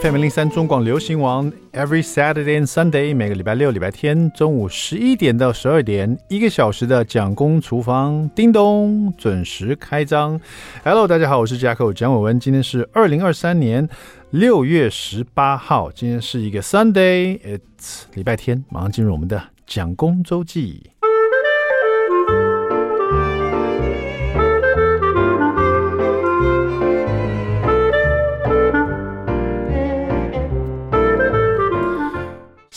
[0.00, 10.40] FM 零三中广流行王，Every Saturday and Sunday，每个礼拜六、礼拜天中午十一点到十二点，一个小时的蒋公厨房，叮咚，准时开张。
[10.82, 13.86] Hello，大家好，我是 Jacko 蒋伟文，今天是二零二三年
[14.30, 20.90] 六月十八号，今天是一个 Sunday，It's 礼拜天，马上进入我们的蒋公周记。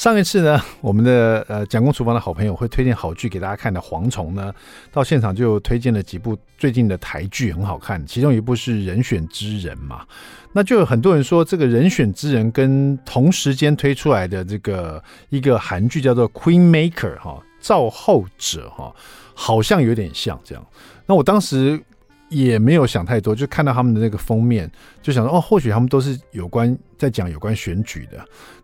[0.06, 4.54] 上一次呢， 我们的呃蒋公厨房的好朋友会推荐好剧给大家看的蝗虫呢，
[4.92, 10.06] 到现场就推荐了几部最近的台剧很好看，其中一部是人选之人嘛，
[10.54, 18.94] 那就有很多人说这个人选之人跟同时间推出来的这个一个韩剧叫做 Queen Maker 哈，造后者哈，
[19.34, 20.64] 好像有点像这样。
[21.08, 21.82] 那我当时。
[22.30, 24.70] 也没有想太多，就看到他们的那个封面，
[25.00, 28.18] 就想说哦，或许他们都是有关在讲有关选举的。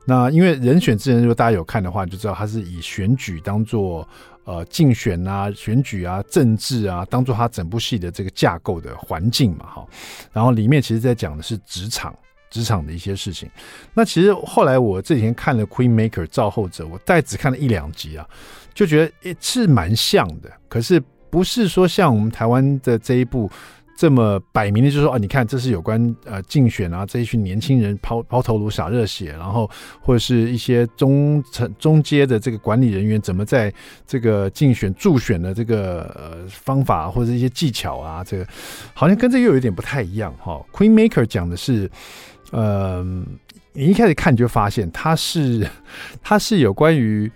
[0.05, 4.07] 那因为人选之人，如果大家有看的话，就知道他是以选举当做
[4.45, 9.87] 呃竞选啊、选举啊、政治啊，当做他整部戏的这个架构的环境嘛，哈。
[10.31, 12.15] 然后里面其实在讲的是职场、
[12.49, 13.49] 职场的一些事情。
[13.93, 18.27] 那其实后来我这几天看了《Queen Maker》造后者，我大概只看了一两集啊，
[18.73, 21.01] 就觉得是蛮像的，可是。
[21.31, 23.49] 不是说像我们台湾的这一部
[23.97, 33.71] 这么摆明的，就是说啊，你看这是有关呃竞选啊，这一群年轻人抛抛头颅洒热血，然后或者是一些中层中阶的这个管理人员怎么在
[34.07, 38.47] 这个竞选助选的这个呃方法或者一些技巧啊，这个
[38.93, 40.59] 好像跟这又有点不太一样哈。
[40.71, 41.89] Queen Maker 讲的是，
[42.51, 43.03] 呃，
[43.73, 45.67] 你一开始看你就发现它是
[46.21, 47.31] 它是有关于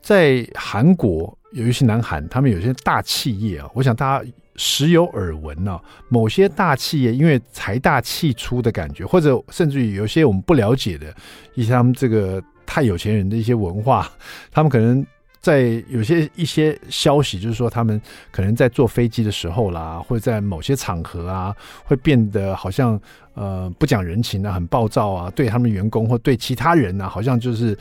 [0.00, 1.36] 在韩国。
[1.52, 5.82] 有一些南韩，他们有些大企业啊，我想大家时有耳闻呢、啊。
[6.08, 11.14] 某些大企业因为财大气粗的感觉，或者甚至于有些我们不了解的
[11.54, 14.10] 一些他们这个太有钱人的一些文化，
[14.50, 15.06] 他们可能。
[15.38, 18.02] 在有些一些消息，就是说他们
[18.32, 23.00] 可能在坐飞机的时候啦，或者在某些场合啊，会变得好像
[23.36, 27.78] 呃不讲人情啊，很暴躁啊，对他们员工或对其他人啊，好像就是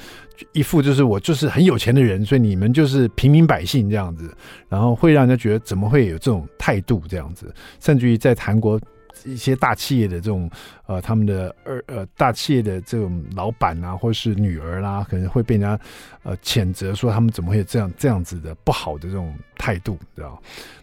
[0.52, 4.32] 一副就是我就是很有钱的人，所以你们就是平民百姓这样子，
[4.70, 8.80] 然后会让人家觉得怎么会有这种态度这样子，甚至于在韩国。
[9.24, 10.48] 一些大企业的这种
[10.86, 15.80] 呃，他们的二呃大企业的这种老板啊，或是女儿啦、可能会被人家
[16.22, 20.40] 呃谴责说他们怎么会有这样这样子的不好的这种态度，知道？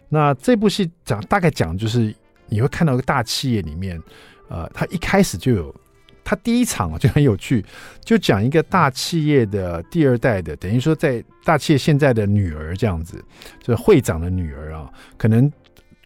[0.09, 2.12] 那这部戏讲大概讲就是
[2.49, 4.00] 你会看到一个大企业里面，
[4.52, 5.74] 呃，他一开始就有
[6.22, 7.64] 他第一场就很有趣，
[8.04, 13.16] 就讲一个大企业的第二代的，等于说在大企业现在的女儿这样子，
[13.60, 15.50] 就是会长的女儿啊，可能。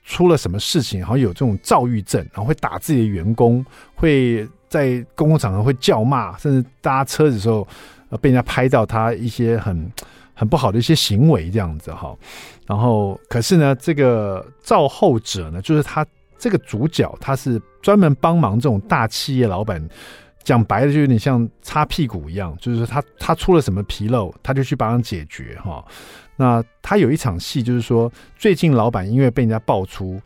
[0.09, 1.05] 出了什么事情？
[1.05, 7.67] 好像有这种躁郁症，然后会打自己的员工，会在公共场合会叫骂，甚至搭车子的时候，
[8.21, 9.93] 被人家拍到他一些很
[10.33, 12.17] 很不好的一些行为这样子哈。
[12.69, 16.07] 然后，可是呢，这个造后者呢，就是他
[16.39, 19.83] 这个主角，他是专门帮忙这种大企业老板，
[20.43, 25.85] 讲白了就有点像擦屁股一样，就是他他出了什么纰漏，他就去帮他解决哈。
[26.37, 30.21] 那他有一场戏，就是说，最近老板因为被人家爆出，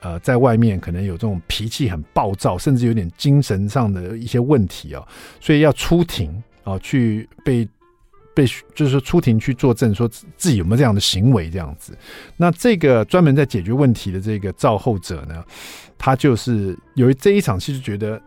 [0.00, 5.02] 呃，在外面可能有这种脾气很暴躁，甚至有点精神上的一些问题啊，
[5.40, 7.66] 所以要出庭啊，去被
[8.34, 11.96] 被就是出庭去作证，说自己有没有这样的行为这样子。
[12.36, 15.42] 那这个专门在解决问题的这个造后者呢，
[15.96, 18.20] 他就是有这一场戏就觉得。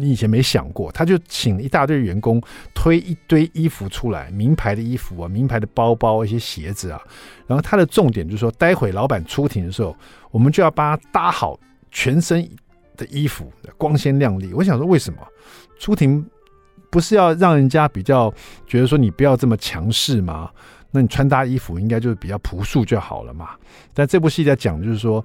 [0.00, 2.40] 你以前没想过，他就请一大堆员工
[2.72, 7.02] 推一堆衣服出来，名牌的衣服啊，名牌的包包，一些鞋子啊。
[7.48, 9.96] 然后他的重点就是说，待会老板出庭的时候，
[10.30, 11.58] 我们就要帮他搭好
[11.90, 12.48] 全身
[12.96, 14.52] 的衣服，光鲜亮丽。
[14.54, 15.18] 我想说，为什么
[15.80, 16.24] 出庭
[16.90, 18.32] 不是要让人家比较
[18.66, 20.50] 觉得说你不要这么强势吗？
[20.90, 23.50] 那你穿搭衣服应该就是比较朴素就好了嘛。
[23.92, 25.24] 但这部戏在讲就是说。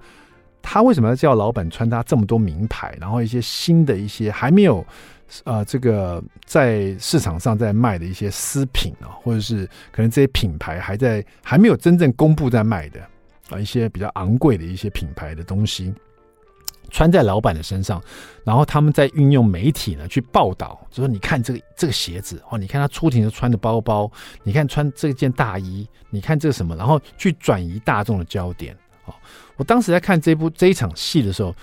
[0.66, 2.98] 他为什么要叫老板穿搭这么多名牌？
[2.98, 4.82] 然后一些新的一些还没有，
[5.44, 13.02] 呃，这个在市场上在卖的一些私品啊，或者是可能这些品牌还在还没有真正公布在卖的
[13.50, 15.94] 啊，一些比较昂贵的一些品牌的东西，
[16.94, 18.00] 穿在老板的身上，
[18.46, 24.10] 然后他们在运用媒体呢去报道，就说你看这个这个鞋子哦，你看他出庭时穿的包包，
[24.44, 28.78] 你看穿这件大衣，你看这个什么，然后去转移大众的焦点。
[29.06, 29.14] 哦，
[29.58, 31.54] 我当时在看这部这一场戏的时候，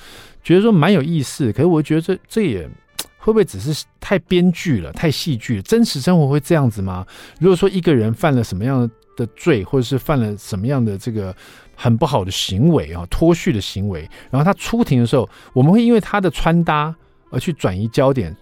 [0.42, 1.52] 觉得说蛮有意思。
[1.52, 2.68] 可是我觉得这这也
[3.16, 5.62] 会不会只是太编剧了，太戏剧了？
[5.62, 7.06] 真实生活会这样子吗？
[7.38, 8.90] 如果说一个人犯了什么样的
[9.20, 11.37] 的罪，或者是犯了什么样的这个
[11.76, 16.94] 很不好的行为啊，脱序的行为，然后他出庭的时候，我们会因为他的穿搭
[17.31, 18.34] 而去转移焦点，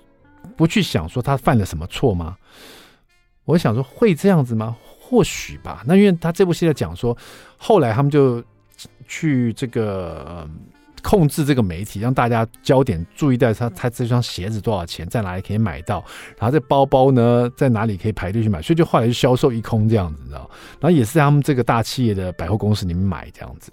[0.57, 2.37] 不去想说他犯了什么错吗？
[3.45, 4.77] 我想说会这样子吗？
[4.81, 5.83] 或许吧。
[5.87, 7.17] 那因为他这部戏在讲说，
[7.57, 8.43] 后来他们就
[9.07, 10.49] 去这个。
[11.03, 16.05] 控制这个媒体，让大家焦点注意到他他这双鞋子多少钱，在哪里可以买到，
[16.39, 20.51] 然后这包包呢，在哪里可以排队去买，所以就后来就销售一空这样子，知道？
[20.81, 23.73] 然后也是在他们这个大企业的百货公司里面买这样子。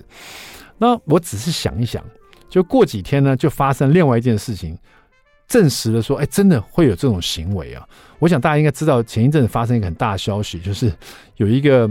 [0.78, 2.04] 那我只是想一想，
[2.50, 4.78] 就过几天呢，就发生另外一件事情，
[5.48, 7.88] 证实了说，哎，真的会有这种行为啊！
[8.20, 10.92] 我想大家应该知道，前一阵子发生一个很大消息，就是
[11.38, 11.90] 有一个。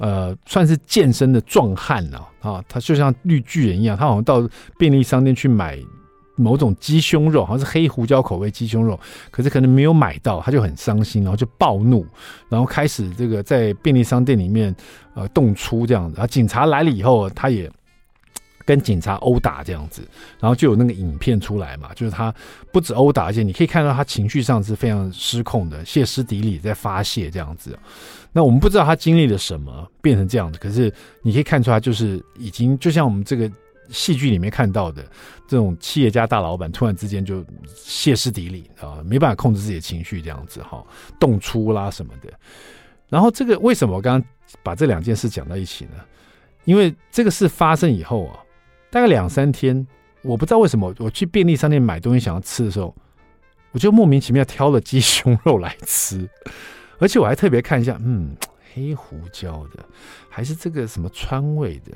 [0.00, 4.48] 呃，算是健身的壮汉了啊，他就像绿巨人一样，他好像到
[4.78, 5.78] 便利商店去买
[6.36, 8.98] 某种鸡胸肉，好像是黑胡椒口味鸡胸肉，
[9.30, 12.06] 可是可能没有买到，他就很伤心，然后就暴怒，
[12.48, 14.74] 然后开始这个在便利商店里面
[15.14, 17.70] 呃动粗这样子，然后警察来了以后，他也。
[18.64, 20.02] 跟警察殴打这样子，
[20.38, 22.34] 然后就有那个影片出来嘛，就是他
[22.72, 27.78] 不止殴打，而且你可以看到他情绪上是非常失控的，歇斯底里在发泄这样子。
[28.32, 30.92] 那我们不知道他经历了什么变成这样子，可是
[31.22, 33.50] 你可以看出来，就是已经就像我们这个
[33.90, 35.02] 戏剧里面看到的
[35.46, 37.44] 这种企业家大老板突然之间就
[37.74, 40.82] 歇斯底里啊，没办法控制自己的情绪这样子哈，
[41.20, 42.32] 动粗啦什么的。
[43.08, 44.28] 然后这个为什么我刚刚
[44.62, 45.92] 把这两件事讲到一起呢？
[46.64, 48.38] 因为这个事发生以后啊。
[48.92, 49.86] 大概两三天，
[50.20, 52.94] 我不知道为什么我去便利商店买东西想要吃的时候，
[53.70, 56.28] 我就莫名其妙挑了鸡胸肉来吃，
[57.00, 58.36] 而且我还特别看一下，嗯，
[58.74, 59.82] 黑胡椒的，
[60.28, 61.92] 还是这个什么川味的？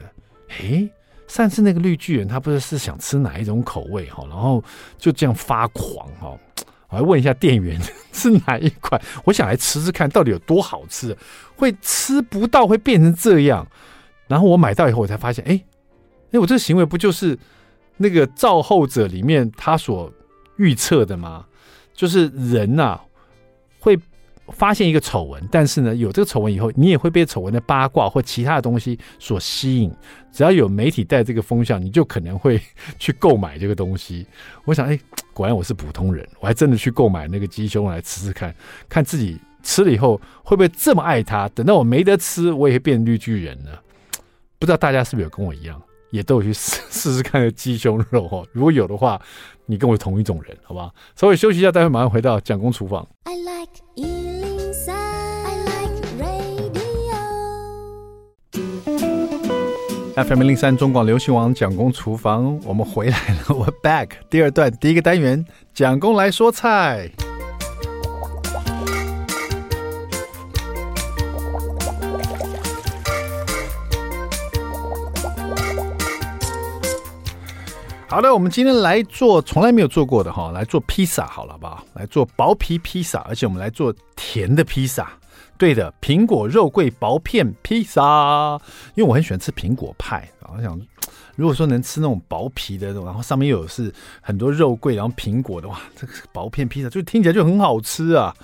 [0.59, 0.89] 诶，
[1.29, 4.65] 上次那个绿巨人他不知道是想吃哪一种口味哈，然后
[4.97, 6.35] 就这样发狂哈，
[6.89, 7.79] 我还问一下店员
[8.11, 11.15] 是哪一款，我想来吃吃看到底有多好吃，
[11.57, 13.69] 会吃不到会变成这样，
[14.29, 15.63] 然后我买到以后我才发现，诶。
[16.33, 17.39] 哎，我这个行为不就是
[17.97, 20.13] 那个造后者里面他所
[20.57, 21.47] 预测的吗？
[21.95, 23.01] 就是人呐、
[23.79, 23.99] 会
[24.49, 29.91] 发现一个丑闻，但是呢，有这个丑闻以后，你也会被丑闻的八卦或其他的东西所吸引。
[30.31, 32.61] 只要有媒体带这个风向，你就可能会
[32.99, 34.27] 去购买这个东西。
[34.67, 34.99] 我想，哎，
[35.33, 38.55] 果然我是普通人，我还真的去购买那个鸡胸来吃吃看，
[38.89, 41.49] 看自己吃了以后会不会这么爱它。
[41.49, 43.71] 等到我没得吃，我也会变绿巨人呢？
[44.59, 45.81] 不知道大家是不是有跟我一样？
[46.17, 49.21] 也都有去试 试试看个鸡胸肉哦，如果有的话，
[49.67, 50.91] 你跟我同一种人，好吧？
[51.15, 53.07] 稍微休息一下，待会马上回到蒋公厨房。
[53.25, 57.15] I like 103, I like radio.
[60.25, 67.11] FM 103中广流行网蒋公厨房，我们回来了，我 back 第二段第一个单元，蒋公来说菜。
[78.17, 81.85] 好的，我们今天来做从来没有做过的哈，来做披萨好了，好不好？
[81.93, 85.13] 来做薄皮披萨，而且我们来做甜的披萨。
[85.59, 88.59] 对的，苹果肉桂薄片披萨，
[88.95, 90.81] 因为我很喜欢吃苹果派，然后想
[91.35, 93.93] 如果说能吃那种薄皮的，然后上面又有是
[94.23, 98.35] 很多肉桂，然后苹果的话，这个薄片披萨就听起来就很好吃啊。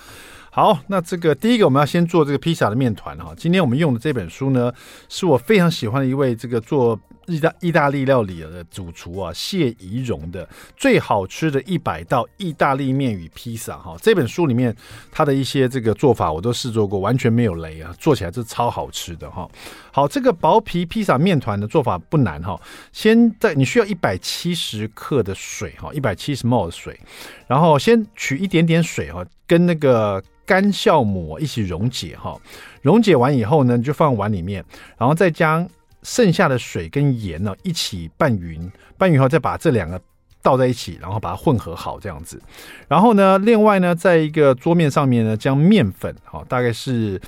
[0.50, 3.32] 好，那这个第一个我们要先做这个披萨的面团哈。
[3.38, 4.70] 今天我们用的这本书呢，
[5.08, 13.96] 是我非常喜欢的一位这个做意大意大利料理的主厨啊，谢宜蓉的最好吃的一百道意大利面与披萨哈。
[14.00, 14.74] 这本书里面
[15.10, 19.48] 他的一些这个做法我都试做过，完全没有雷啊，做起来是超好吃的哈。
[19.92, 22.60] 好，这个薄皮披萨面团的做法不难哈，
[22.92, 26.98] 先在你需要一百七十克的水哈，一百七十 ml 的水，
[27.46, 30.22] 然后先取一点点水哈，跟那个。
[30.44, 32.36] 干酵母一起溶解哈，
[32.82, 34.62] 溶解完以后呢，你就放碗里面，
[34.98, 35.66] 然后再将
[36.02, 40.00] 剩下的水跟盐呢一起拌匀，拌匀后再把这两个
[40.42, 42.40] 倒在一起，然后把它混合好这样子。
[42.88, 47.20] 然后呢，另外呢，在一个桌面上面呢，将面粉哈，大概是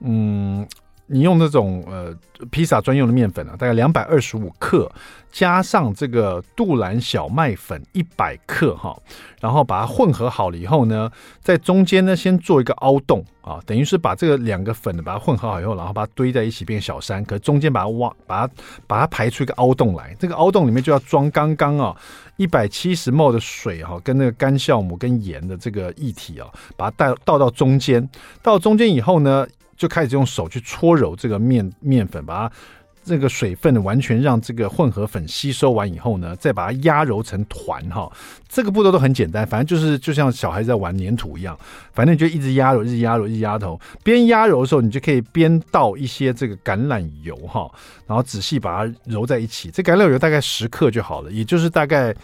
[0.00, 0.66] 嗯。
[1.12, 2.14] 你用那种呃
[2.52, 4.88] 披萨专用的面粉啊，大概两百二十五克，
[5.32, 8.96] 加上这个杜兰小麦粉一百克哈，
[9.40, 11.10] 然后把它混合好了以后呢，
[11.42, 18.52] 在中间呢先做一个凹洞啊，等于是把这个两个粉把它混合好以后，然后把它堆在一起变小山，可中间把它挖，把它
[18.86, 21.96] 把它排出一个凹洞来，这个凹洞里面就要装刚刚啊
[22.36, 28.08] 一百七十 m 的水哈，跟那个干酵母跟盐的这个液体啊，把它倒倒到中间，
[28.42, 29.44] 到中间以后呢。
[29.80, 32.54] 就开始用手去搓揉这个面面粉，把它
[33.02, 38.12] 这个水分完全让这个混合粉吸收完以后呢，再把它压揉成团哈。
[38.46, 41.58] 这个步骤都很简单，反正就是就像小孩子在玩粘土一样，
[41.94, 43.80] 反正你就一直压揉，一直压揉，一直压头。
[44.04, 47.66] 边压揉的时候，你就可以边倒一些这个橄榄油哈，
[48.06, 49.70] 然后仔细把它揉在一起。
[49.70, 52.14] 这橄榄油大概十克就好了，也就是大概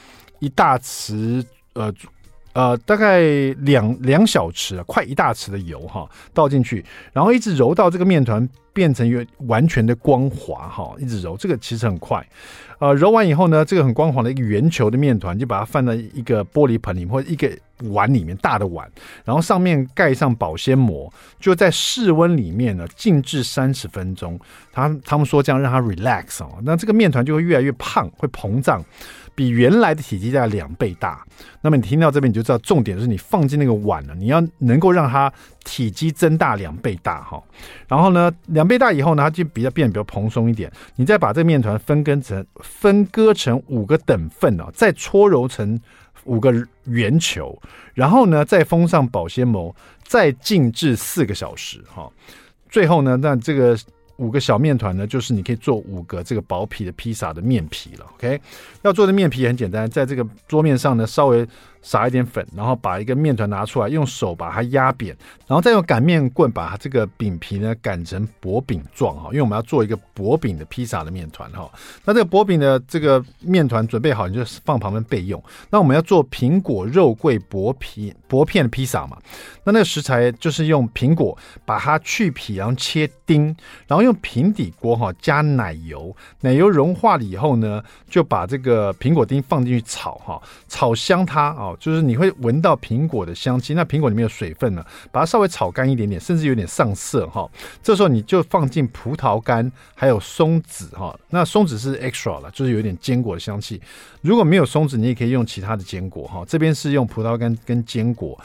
[0.41, 1.91] 一大匙呃。
[2.57, 3.21] 呃，大概
[3.59, 6.83] 两两小匙，快一大匙的油哈，倒进去，
[7.13, 12.27] 然后一直揉到这个面团变成一个完全的光滑哈，一直揉，这个其实很快。
[12.79, 17.51] 呃，揉完以后呢，这个很光滑的一个圆球的面团，就把它放在一个玻璃盆里面或者一个
[17.91, 18.87] 碗里面，大的碗，
[19.25, 24.39] 然后上面盖上保鲜膜，就在室温里面呢静置三十分钟。
[24.73, 28.85] 他他们说这样让它 relax 哦，那这个面团就会越来越胖，会膨胀。
[29.35, 31.23] 比原来的体积大概两倍大，
[31.61, 35.31] 那么你听到这边你就知道，重点就是你放进那个碗了，你要能够让它
[35.63, 37.39] 体积增大两倍大哈。
[37.87, 40.73] 然后呢，两倍大以后呢，它就比较变得比较蓬松一点。
[40.95, 45.81] 你再把这个面团分割成分割成五个等份啊，再搓揉成
[46.25, 46.53] 五个
[46.85, 47.57] 圆球，
[47.95, 52.11] 然后呢，再封上保鲜膜，再静置四个小时哈。
[52.69, 53.79] 最后呢，那这个。
[54.19, 58.07] 五个小面团呢，就是你可以做五个这个薄皮的披萨的面皮了。
[58.15, 58.41] OK，
[58.81, 61.47] 要做的面皮很简单，在这个桌面上呢，稍微。
[61.87, 65.17] 撒一点粉，然后把一个面团拿出来，用手把它压扁，
[65.47, 71.71] 然后再用擀面棍把它这个饼皮呢擀成薄饼状哈，因为我们要做一个薄饼的披萨的面团哈。
[72.05, 75.41] 那这个薄饼的这个面团准备好，你就放旁边备用。
[75.71, 79.17] 那我们要做苹果肉桂薄皮薄片的披萨嘛？
[79.63, 91.76] 那那个食材就是用苹果把它去皮，然后切丁，然后用平底锅哈加奶油，奶油融化了以后呢，就把这个苹果丁放进去炒哈，炒香它啊。
[91.79, 97.49] 就是你会闻到苹果的香气，那苹果里面有水分呢，把它稍微炒干一点点，甚至有点上色哈。
[97.83, 103.81] 这时候你就放进葡萄干还有松子哈，那松子是 extra 了，就是有点坚果的香气。
[104.21, 106.45] 如果没有松子，你也可以用其他的坚果哈。
[106.47, 108.39] 这边是用葡萄干跟坚果，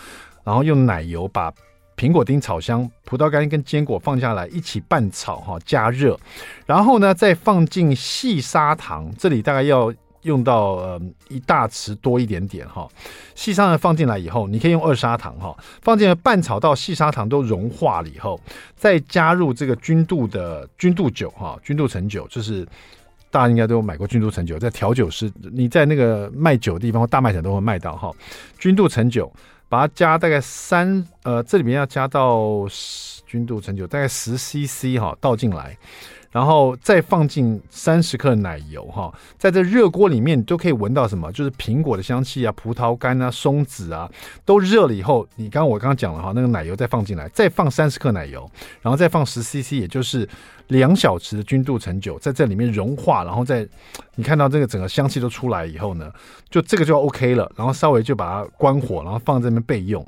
[0.43, 1.51] 然后用奶油把
[1.95, 6.19] 苹果丁炒香，葡萄干跟坚果放下来一起拌炒哈，加热，
[6.65, 9.93] 然后呢再放进细砂糖，这里大概要。
[10.24, 12.88] 用到呃一大匙多一点点哈，
[13.36, 18.40] 细砂糖放进来以后，你可以用二砂糖哈，放进来拌炒到细砂糖都融化了以后，
[18.75, 22.63] 再加入这个君度的君度酒哈，君度橙酒，就是
[23.30, 28.12] 大家应该都有买过君度橙酒，在调酒师你在那个卖酒的地方或大卖场都会卖到哈，
[28.60, 29.32] 君度橙酒，
[29.68, 32.68] 把它加大概三呃这里面要加到
[33.25, 35.78] 君度橙酒大概十 CC 哈倒进来。
[36.31, 41.29] 然后再放进三十克奶油哈，在这热锅里面，你都可以闻到什么？
[41.33, 44.09] 就是苹果的香气啊，葡萄干啊，松子啊，
[44.45, 48.50] 都热了以后，你刚我刚刚讲了哈，那个奶油再放进来，再放三十克奶油，
[48.81, 50.27] 然后再放十 CC，也就是
[50.67, 53.67] 两小匙的君度橙酒，在这里面融化，然后再
[54.15, 56.09] 你看到这个整个香气都出来以后呢，
[56.50, 57.51] 就这个就 OK 了。
[57.57, 60.05] 然后稍微就把它关火，然后放这边备用。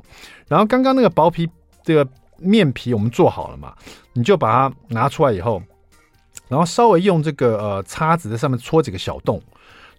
[0.48, 1.46] 然后刚刚那个薄皮
[1.82, 2.06] 这个
[2.38, 3.74] 面皮我们做好了嘛，
[4.14, 5.62] 你就把它拿出来以后。
[6.54, 9.42] 然后稍微用这个呃叉子在上面戳几个小洞，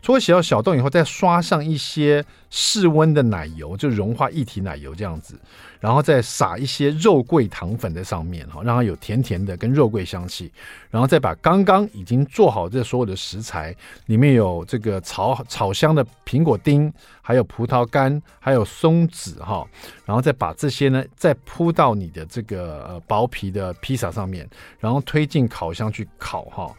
[0.06, 5.36] 搓洗到小洞以后，再刷上一些室温的奶油，就融化一体奶油这样子。
[5.80, 10.52] 然后再撒一些肉桂糖粉在上面，哈，让它有甜甜的跟肉桂香气。
[10.92, 16.94] 然后再把刚刚已经做好这所有的食材，里面有这个炒炒香的苹果丁，
[17.24, 19.66] 还有葡萄干，还有松子，哈。
[20.06, 24.48] 然后再把这些呢，再铺到你的这个薄皮的披萨上面，
[24.80, 26.72] 然后推进烤箱去烤，哈。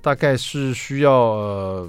[0.00, 1.84] 大概是需要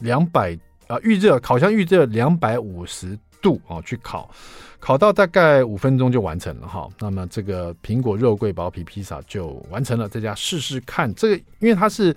[0.00, 4.30] 两百啊预热，烤箱预热两百五十度啊去烤。
[4.78, 11.14] 烤到大概五分钟就完成了哈，那么这个苹果肉桂薄皮披萨就完成了，在家试试看。
[11.14, 12.16] 这个因为它是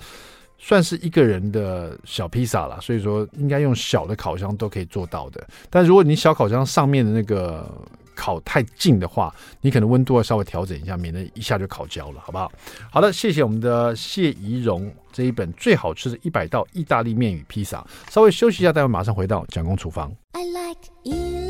[0.58, 5.46] 算是一个人的小披萨了，所以说应该用小的烤箱都可以做到的。
[5.70, 7.70] 但如果你小烤箱上面的那个
[8.15, 12.51] 烤太近的话，你可能温度要稍微调整一下，免得一下就烤焦了，好不好？
[12.91, 17.86] 好的，谢谢我们的谢怡蓉这一本最好吃的一百道意大利面与披萨。
[18.10, 20.12] 稍微休息一下，待会马上回到蒋公厨房。
[20.32, 21.43] I like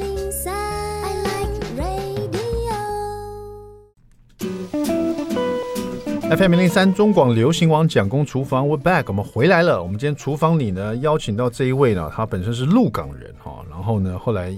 [6.36, 9.84] FM 零零三中广流行网蒋公厨房，We back，我们回来了。
[9.84, 14.50] 我们今天厨房里呢，邀请到这一位呢，他本身是鹿港人哈，然后呢，后来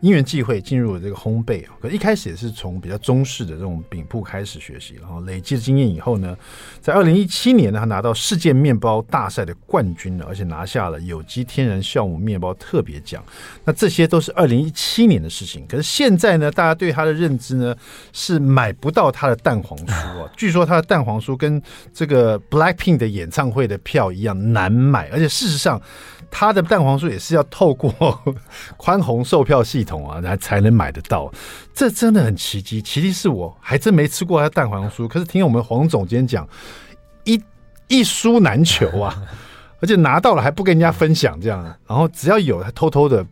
[0.00, 1.70] 因缘际会进入了这个烘焙啊。
[1.80, 6.36] 可一开始也是从比较中式的这种饼铺开始学习，然后累积的经验以后呢，
[6.82, 13.24] 在二零一七年呢，他拿到世界面包大赛的冠军了，而且拿下了有机天然酵母面包特别奖。
[13.64, 15.64] 那这些都是二零一七年的事情。
[15.66, 17.74] 可是现在呢，大家对他的认知呢，
[18.12, 20.30] 是买不到他的蛋黄酥啊。
[20.36, 21.21] 据说他的蛋黄。
[21.22, 21.62] 说跟
[21.94, 25.80] 这个 Blackpink 的演唱会的票一样难买，而且事实上，
[26.30, 27.90] 他的蛋黄酥也是要透过
[28.76, 31.32] 宽宏售票系统啊，才才能买得到。
[31.72, 36.46] 这真的很奇迹，奇迹是我还真没吃过他蛋黄酥，可是听我们黄总监讲，
[37.24, 37.40] 一
[37.86, 39.22] 一书难求啊。
[39.80, 43.24] 而且拿到了还不跟人家分享，这样，然后只要有他偷偷的。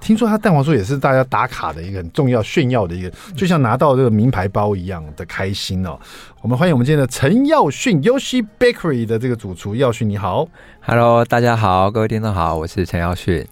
[0.00, 5.98] 听说他蛋黄酥也是大家打卡的一个很重要炫耀的一个，就像拿到这个名牌包一样的开心哦。
[6.42, 10.46] 我们欢迎我们今天的陈耀迅 Yoshi Bakery 的这个主厨耀迅，你好
[10.80, 13.46] ，Hello，大家好，各位听众好，我是陈耀迅。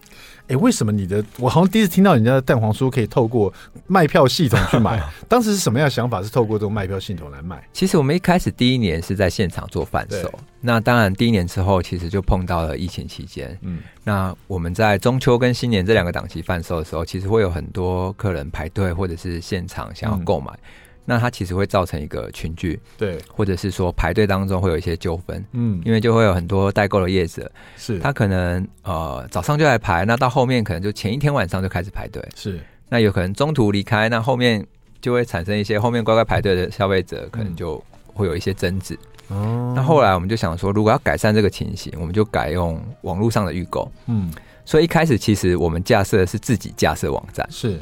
[0.47, 3.51] 哎，为什么你的我好像第一次听到人家的蛋黄酥可以透过
[3.87, 5.01] 卖票系统去买？
[5.27, 6.21] 当时是什么样的想法？
[6.23, 7.61] 是透过这种卖票系统来卖？
[7.73, 13.57] 其实我们一开始第一年是在现场做贩售，那当然第一年之后，其实就碰到了疫情期间。
[13.61, 20.51] 嗯，那我们在中秋跟新年这两个档期贩售的时候，其实会有很多客人排队或者是现场想要购买。
[20.53, 20.69] 嗯
[21.05, 32.57] 那它其实会造成一个群聚，对，或者是说排队当中会有一些纠纷，嗯，因为就会有很多代购的业者，是，他可能呃早上就来排，那到后面可能就前一天晚上就开始排队，是，
[32.93, 34.63] 那有可能中途离开，那后面
[35.01, 37.83] 就会产生一些后面乖乖排队的消费者可能就
[38.13, 38.95] 会有一些争执，
[39.29, 44.31] 哦，那后来我们就想说，如果要改善这个情形，我们就改用网络上的预购，嗯，
[44.63, 47.79] 所以一开始其实我们架设的是自己架设网站，是。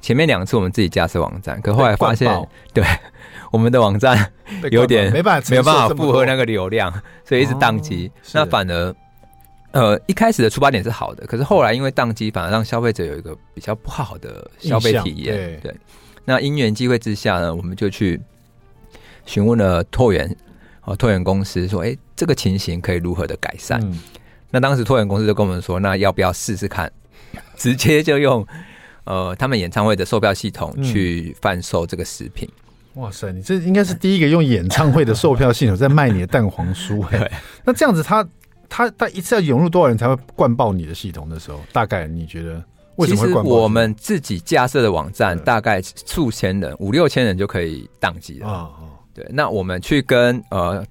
[0.00, 2.28] 前面两次我们自己架设网站，可后来发现，
[2.74, 2.84] 对
[3.52, 4.32] 我们的网站
[4.72, 6.92] 有点没办法没有办法负荷那个流量，
[7.24, 8.10] 所以一直宕机。
[8.12, 8.94] 哦、那反而，
[9.72, 15.34] 呃，一开始的出发点是好的，可是后来因为宕机，反而让消费者有一个比较不好的消费体验。
[15.34, 15.76] 对，对，
[16.24, 18.20] 那因缘际会之下呢，我们就去
[19.26, 20.34] 询问了拓元
[20.84, 23.80] 哦，拓元公司说，哎、欸，这个情形可以如何的改善？
[23.82, 24.00] 嗯、
[24.50, 26.90] 那当时拓元公司就跟我们说，那要不要试试看，
[27.56, 28.46] 直接就用。
[29.04, 32.46] 呃，他们演唱会的售票系统去贩售这个食品。
[32.94, 37.02] 嗯，哇塞，你这应该是第一个用演唱会的售票系统在卖你的蛋黄酥。
[37.08, 37.32] 对，
[37.64, 38.22] 那这样子他，
[38.68, 42.62] 他他他一次要涌入多少人才会灌爆你的系统的时候，大概你觉得
[42.96, 43.50] 为什么会灌爆？
[43.50, 48.70] 我们自己架设的网站大概数千人，五六千人就可以宕机了啊。
[49.14, 50.84] 对，那我们去跟呃。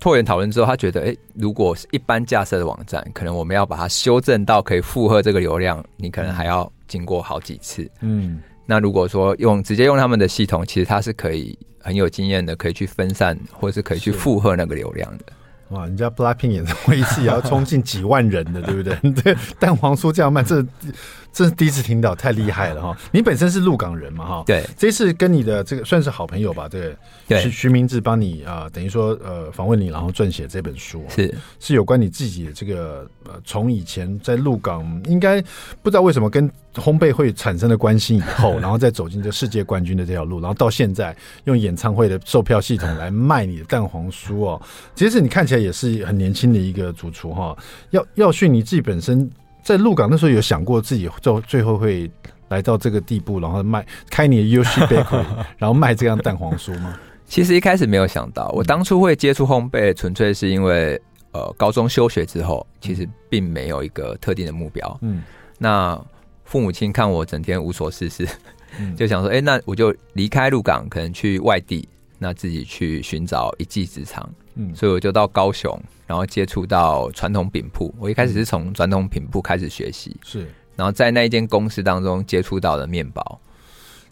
[0.00, 7.88] 拓元讨论之后，他觉得，哎、欸，如果是一般架设的网站，可能我们要把它修正到可以负荷这个流量，你可能还要经过好几次。
[8.00, 15.26] 嗯，那如果说用直接用他们的系统，其实它是可以很有经验的，可以去分散，或者是可以去负荷那个流量的。
[15.72, 18.94] 哇，人家 Blackpink 演唱会一次也要冲进几万人的，对不对？
[19.22, 20.64] 对，蛋黄酥这样卖，这
[21.32, 22.96] 这是第一次听到，太厉害了哈！
[23.10, 24.42] 你本身是鹿港人嘛哈？
[24.46, 26.68] 对，这次跟你的这个算是好朋友吧？
[26.68, 26.94] 对，
[27.26, 35.40] 对，徐徐明志帮你啊、呃，等于说呃访问你，然后撰写这本书，是是有关你自己的这个呃，从以前在鹿港，应该
[35.82, 44.60] 不知道为什么跟烘焙会产生的关系以后， 然后再走进这世界冠军的这条路，然后到现在用演唱会的售票系统来卖你的蛋黄酥哦。
[44.94, 47.56] 其实你看起来也是很年轻的一个主厨哈。
[47.90, 49.30] 要要训你自己本身。
[49.62, 52.10] 在鹿港那时候有想过自己最最后会
[52.48, 55.24] 来到这个地步，然后卖开你的 Yoshi Bakery，
[55.56, 56.98] 然后卖这样蛋黄酥吗？
[57.24, 64.98] 其实一开始没有想到，我当初会接触烘焙，纯粹是因为呃高中休学之后，其实并没有一个特定的目标。
[65.00, 65.22] 嗯，
[65.56, 65.98] 那
[66.44, 68.28] 父母亲看我整天无所事事，
[68.78, 74.28] 嗯、 就想说，哎、欸，那我就离开鹿港，可能去外地，那自己去寻找一技之长。
[74.54, 77.94] 嗯，所以我就到高雄，然后接触到传统饼铺。
[77.98, 83.40] 我一开始是从传统饼铺开始学习，是，然后在那一间公司当中接触到的面包。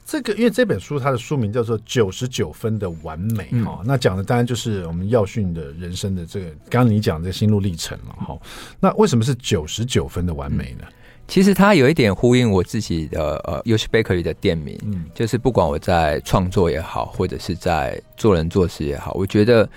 [0.05, 8.37] 这个因为这本书它的书名叫做《九十九分的完美》哈、嗯，那讲的当然就是我们耀训的人生的这个，刚刚你讲的这个心路历程了哈。
[8.81, 10.85] 那为什么是九十九分的完美呢？
[10.89, 10.93] 嗯
[11.31, 19.69] 其实它有一点呼应我自己的呃，Yoshi Bakery 的店名，嗯，就是不管我在创作也好，或者是在做人做事也好，我觉得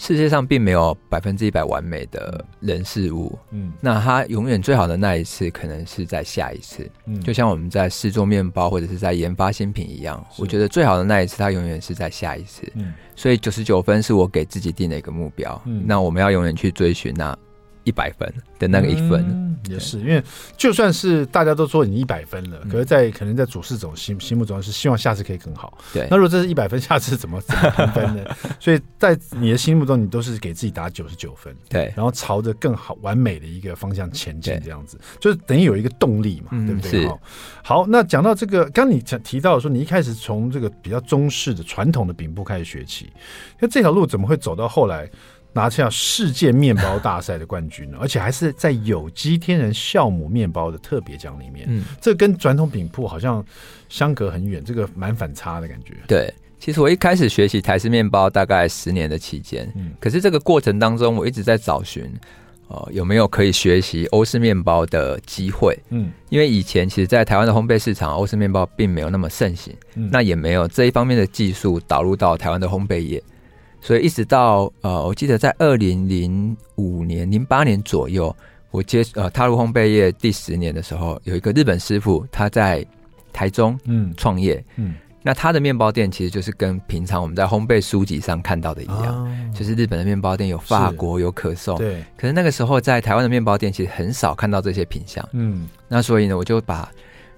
[0.00, 17.36] 世界上并没有百分之一百完美的人事物，嗯，那它永远最好的那一次，可能是在下一次，嗯，就像我们在试做面包或者是在研发新品一样，我觉得最好的那一次，它永远是在下一次，嗯，所以九十九分是我给自己定的一个目标，嗯，那我们要永远去追寻那。
[17.84, 20.22] 一百分的那个一分，嗯、也是因为
[20.56, 25.76] 就算是大家都说你一百分了，嗯、可是，在可能在主事总心心目中是希望下次可以更好。
[25.92, 28.36] 对，那如果这是一百分，下次怎么怎么评分呢？
[28.60, 37.06] 所以在你的心目中，你都是给自己打九十九分，对，然后朝着更好完美的一个方向前进，这样子就是等于有一个动力嘛，嗯、对不对？
[37.06, 37.20] 好，
[37.62, 43.10] 好，那讲到这个，刚你讲提到说，你一开始从这个比较中式的传统的饼铺开始学起，
[43.58, 45.10] 那这条路怎么会走到后来？
[45.52, 51.66] 拿下世界面包大赛的冠军呢， 而且还是在有机天然酵母面包的特别奖里面。
[51.68, 53.44] 嗯，这跟传统饼铺好像
[53.88, 55.94] 相隔很远，这个蛮反差的感觉。
[56.06, 62.04] 对，其实我一开始学习台式面包大概十年的期间，嗯，可是这个过程当中，我一直在找寻，
[62.68, 65.76] 呃，有没有可以学习欧式面包的机会？
[65.88, 73.20] 嗯，因为以前其实，在台湾的烘焙市场，欧式面包并没有那么盛行，嗯，那也没有这一方面的技术导入到台湾的烘焙业。
[73.80, 78.34] 所以一直到呃，我记得在二零零五年、零八年左右，
[78.70, 82.84] 我接呃踏入烘焙业第十年的时候，有一个日本师傅他在
[83.32, 84.90] 台中嗯创业嗯。
[84.90, 92.02] 嗯那他的面包店其实就是跟平常我们在烘焙书籍上看到的一样，哦、就是日本的面包店有法国有可颂，对。
[92.16, 95.68] 可是那个时候在台湾的面包店其实很少看到这些品相，嗯。
[95.88, 96.90] 那所以呢，我就把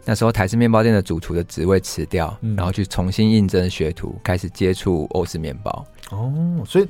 [0.05, 5.85] 那时候台式面包店的主厨的职位辞掉，嗯、然后去重新应征学徒，开始接触欧式面包。
[6.12, 6.87] 哦，所以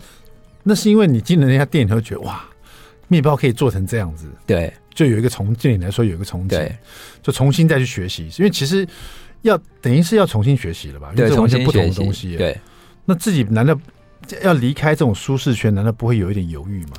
[0.62, 2.44] 那是因为你进了那家店以后，觉得哇，
[3.08, 6.76] 面包可以做成这样子，对，就有一个从对你来说有一个憧憬，对，
[7.22, 8.86] 就重新再去学习，因为其实。
[9.42, 11.12] 要等于是要重新学习了吧？
[11.16, 12.36] 对，完全不同的东西。
[12.36, 12.56] 对，
[13.04, 13.76] 那自己难道
[14.40, 15.74] 要离开这种舒适圈？
[15.74, 16.92] 难道不会有一点犹豫吗？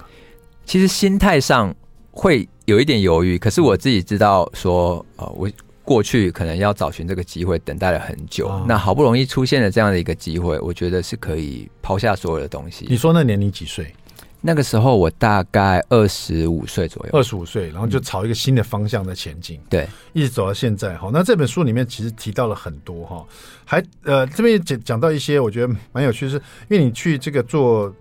[0.66, 1.74] 其实心态上
[2.12, 3.38] 会有一点犹豫。
[3.38, 5.50] 可是我自己知道说，呃，我
[5.84, 8.48] 过去可能要找寻这个机会，等待了很久。
[8.48, 12.86] 哦、那好不容易出现了这样的一个机会，我觉得是可以抛下所有的东西。
[12.89, 13.93] 你说那年龄几岁？
[14.46, 20.98] 那个时候我大概二十五岁左右，二十五岁，然后就朝一个新的方向在前进，对，一直走到现在。
[20.98, 23.26] 好，那这本书里面其实提到了很多哈，
[23.63, 26.36] 还呃这边讲讲到一些我觉得蛮有趣，是
[26.69, 27.96] 因为你去这个做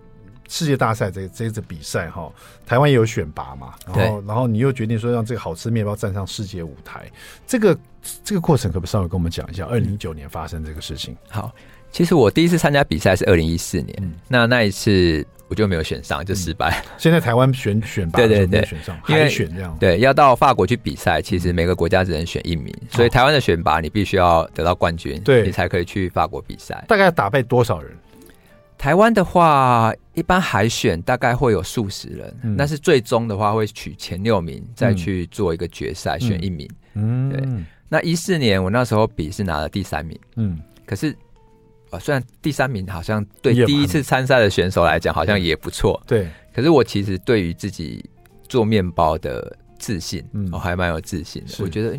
[0.53, 2.31] 世界大赛这这次比赛哈，
[2.67, 7.11] 台湾也有选拔嘛，然后然后你又决定说让这个好吃面包站上世界舞台，
[7.47, 7.79] 这个
[8.23, 9.65] 这个过程可不可以稍微跟我们讲一下？
[9.65, 11.17] 二零一九年发生这个事情。
[11.31, 11.51] 好，
[11.91, 15.27] 其实我第一次参加比赛是二零一四年，嗯、那那一次。
[15.49, 16.83] 我就没有选上，就失败。
[16.83, 19.77] 嗯、 现在台湾选选拔，对对对，选上海选这样。
[19.79, 26.83] 对，要到法国去比赛，其实每个国家只能选一名，嗯、所以台湾的选拔你必须要得到冠军，对，你才可以去法国比赛。
[26.89, 27.95] 大概要打败多少人？
[28.83, 36.69] 台湾的话，一般海选大概会有数十人，嗯、但是最终的话会取前六名，再去做一个决赛，嗯、选一名。
[36.95, 37.65] 嗯，对。
[37.89, 41.17] 那一四年我那时候比是拿了第三名，嗯，可是。
[42.01, 46.27] 虽然第三名好像对第一次参赛的选手来讲好像也不错，对。
[46.51, 48.03] 可是我其实对于自己
[48.49, 51.53] 做面包的自信，嗯，我还蛮有自信的。
[51.63, 51.95] 我觉得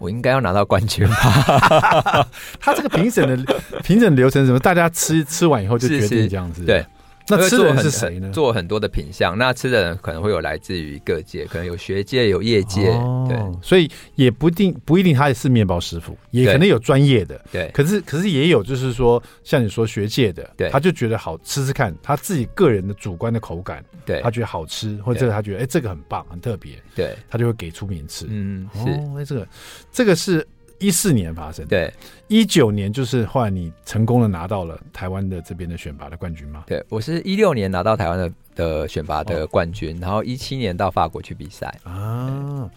[0.00, 2.26] 我应该要拿到冠军吧。
[2.58, 4.58] 他这个评审的评审流程是什么？
[4.58, 6.84] 大家吃吃完以后就决定这样子，对。
[7.30, 8.30] 那吃的人是谁呢？
[8.32, 17.70] 做很多的品相，那吃的人可能会有来自于各界，可能有学界、有业界，哦、对，所以也不一定不一定他也是面包师傅，也可能有专业的，对。
[17.72, 29.48] 可是可是也有就是说，像你说学界的，对，他就觉得好吃吃看，他自己个人的主观的口感，对，他觉得好吃，或者他觉得哎、欸、这个很棒很特别，对，他就会给出名次，嗯，是，哎、哦、这个
[29.92, 30.46] 这个是。
[30.80, 31.92] 一四年发生，对，
[32.26, 36.64] 一九年就是后来你成功的拿到了台湾的这边的选拔的冠军吗？
[36.66, 42.68] 对，我是一六年拿到台湾的的选拔的冠军，哦、然后一七年到法国去比赛啊。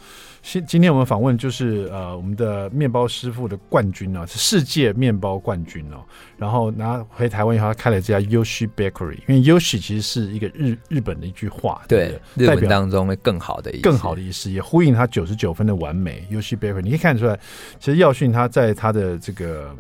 [0.42, 6.04] 今今天我们访问就是呃我们的面包师傅的冠军呢、啊，是世界面包冠军哦。
[6.36, 16.28] 然后拿回台湾以后，他开了这家 Yoshi Bakery，因为 Yoshi 其实是一个日日本的一句话，对，对日本当中会更好的意思，更好的意思，也呼应他九十九分的完美。
[16.30, 17.40] Yoshi Bakery，你可以看出来，
[17.80, 19.74] 其实耀训他在他的这个。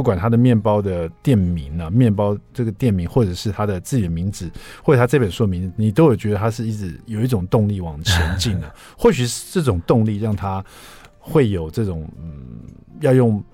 [0.00, 4.50] 不管他的面包的店名啊，面包这个店名，或者是他的自己的名字，
[4.82, 8.74] 或者他这本书名，你都有觉得他是一直有一种动力往前进的。
[8.96, 10.64] 或许是这种动力让他
[11.18, 12.62] 会有这种嗯，
[13.02, 13.44] 要用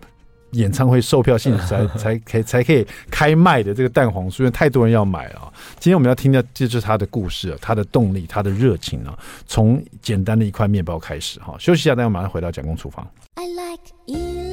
[0.52, 5.52] 演唱会售票性质才 才可以才可以开卖的这个蛋黄酥，因为太多人要买啊。
[5.80, 11.56] 今天我们要听的就是他的故事，啊他的动力，他的热情啊，从简单的一块面包开始哈。
[11.58, 13.04] 休息一下，大家马上回到蒋公厨房。
[13.34, 14.45] I like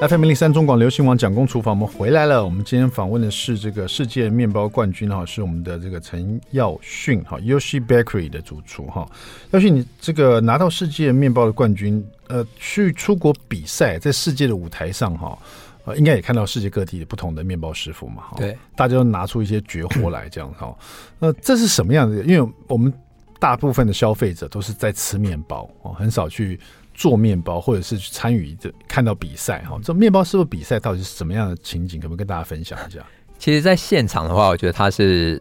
[0.00, 2.42] FM 零三中广流行网蒋公厨房，我们回来了。
[2.42, 9.06] 我们今天访问的是这个世界面包冠军哈，是我们的这个陈耀迅哈，Yoshi Bakery 的主厨哈。
[9.50, 15.38] 耀训，你这个拿到世界面包的冠军，呃，去出国比赛，在世界的舞台上哈，
[15.84, 20.74] 呃，应该也看到世界各地不同的面包师傅嘛，哈，对，大家都拿出一些绝活来这样哈。
[21.18, 22.22] 那这是什么样的？
[22.24, 22.90] 因为我们
[23.38, 26.58] 大部分的消费者都是在吃面包哦，很少去。
[27.00, 31.98] 做面包，或者是去参与这看到比赛哈，这面包师傅比赛到底是什么样的情景？
[31.98, 33.00] 可不可以跟大家分享一下？
[33.38, 35.40] 其实，在现场的话，我觉得它是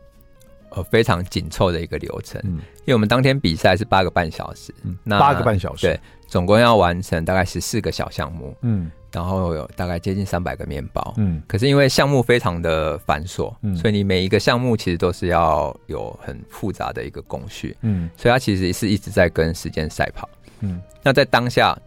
[0.69, 20.29] 呃非常紧凑的一个流程，嗯，因为我们当天比赛是八个半小时，嗯，那八个半小时，对，总共要完成大概十四个小项目，嗯，然后有大概接近三百个面包，嗯，可是因为项目非常的繁琐，嗯，所以你每一个项目其实都是要有很复杂的一个工序，嗯，所以它其实是一直在跟时间赛跑。
[20.61, 21.77] 嗯，那在当下，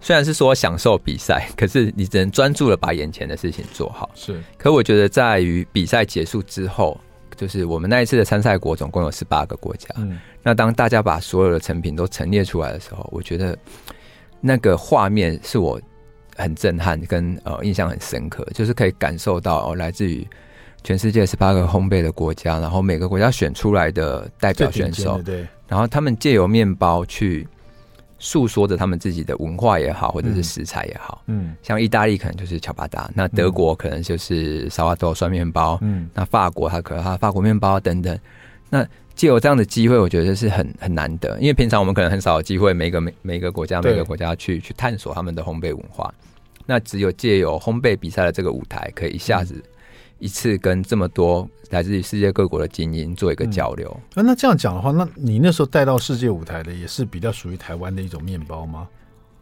[0.00, 4.10] 虽然是说享受比赛， 可是你只能专注的把眼前的事情做好。
[4.14, 7.00] 是，可我觉得在于比赛结束之后，
[7.36, 9.88] 就是我们那一次的参赛国总共有十八个国家。
[9.96, 13.58] 嗯，那当大家把所有的成品都陈列出来的时候，我觉得
[14.40, 15.80] 那个画面是我
[16.36, 20.26] 很震撼跟呃印象很深刻，就是可以感受到哦，来自于
[20.84, 27.48] 全世界十八个烘焙的国家，然后每个国家选出来的代表选手，对，然后他们借由面包去。
[28.26, 38.18] 诉说着他们自己的文化也好，或者是食材也好，嗯，像意大利可能就是乔巴达，那德国可能就是萨瓦多酸面包，嗯，那法国它可能它法国面包等等。
[38.68, 38.84] 那
[39.14, 46.12] 借有这样的机会，我觉得是很很难得，因为平常我们可能很少有机会，每个每每个国家每个国家去去探索他们的烘焙文化。
[46.66, 49.62] 那只有借由烘焙比赛的这个舞台，可以一下子。
[50.18, 53.94] 嗯一次跟这么多来自于世界各国的精英做一个交流。
[54.14, 58.88] 嗯、那这样讲的话，那你那时候带到世界舞台的也是比较属于台湾的一种面包吗？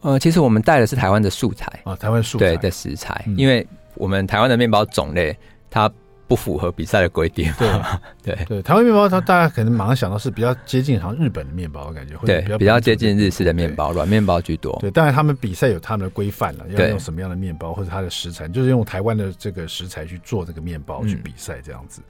[0.01, 5.37] 呃，其实我们带的是台湾的素材啊，台湾素材对的食材，嗯、因为我们台湾的面包种类
[5.71, 5.91] 它。
[6.27, 7.53] 不符合比赛的规定。
[7.59, 7.69] 对
[8.37, 14.77] 对对，台湾面包，它大家可能马上想到是比较接近好像日本的面包我感觉，对，比较接近日式的面包，软面包居多。
[14.81, 22.01] 对，当然他们比赛有他们的规范了，要用什么样的面包或者它的食材，就是用台湾的这个食材去做这个面包去比赛这样子。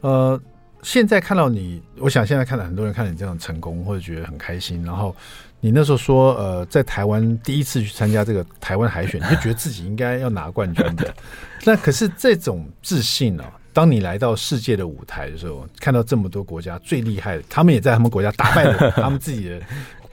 [0.00, 0.40] 呃，
[0.82, 4.84] 现在看到你，我想现在看到很多人看到你这样成功，或者觉得很开心。
[4.84, 5.14] 然后
[5.60, 11.12] 你那时候说，呃，在台湾第一次去参加这个台湾海选，你就觉得自己应该要拿冠军的。
[11.64, 13.52] 那可是这种自信呢、啊？
[13.72, 19.60] 当你来到世界的舞台的时候，看到这么多国家最厉害的，他们也在他们国家打败了他们自己的，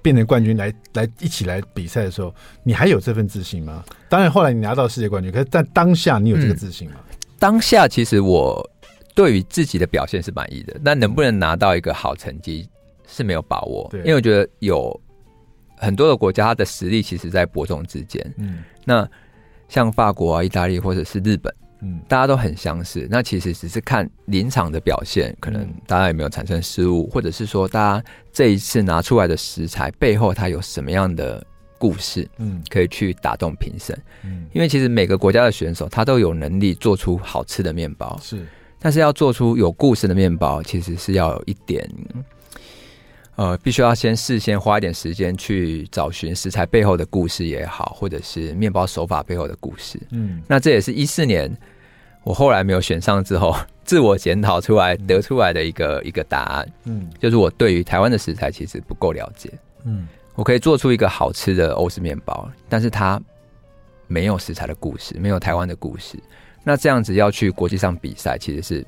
[0.02, 3.84] 变成冠军来来一起来比赛的时候，你还有这份自信吗？
[4.10, 6.98] 当然，后来你拿到世界冠军，可是在当下你有这个自信吗？
[7.10, 8.68] 嗯、当下其实我
[9.16, 12.68] 对于自己的表现是满意的，但能不能拿到一个好成绩
[13.08, 13.88] 是没有把握。
[13.90, 15.02] 对，因为我觉得有
[15.78, 18.34] 很多的国家，它的实力其实在伯仲之间。
[18.38, 19.08] 嗯，那
[19.68, 21.54] 像法国啊、意大利或者是日本。
[21.82, 31.46] 嗯，大家都很相似，那其实只是看临场的表现，可能大家有没有产生失误，或者是说大家这一次拿出来的食材背后它有什么样的
[31.78, 38.48] 故事，嗯，可以去打动评审，嗯，因为其实每个国家的选手他都有能力做出好吃的面包，是，
[38.80, 41.88] 但是要做出有故事的面包，其实是要有一点。
[43.36, 50.00] 呃，必须要先事先花一点时间去找寻食材背后的故事也好，或者是面包手法背后的故事。
[50.12, 51.54] 嗯，那这也是一四年
[52.24, 56.68] 我后来没有选上之后，自我检讨出来得出来的一个一个答案。
[56.86, 59.52] 嗯，就是我对于台湾的食材其实不够了解。
[59.84, 63.22] 嗯，我可以做出一个好吃的欧式面包，但是它
[64.08, 66.18] 没有食材的故事，没有台湾的故事。
[66.64, 68.86] 那这样子要去国际上比赛，其实是。